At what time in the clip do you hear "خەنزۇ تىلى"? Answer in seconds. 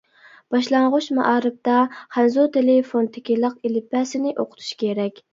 2.15-2.77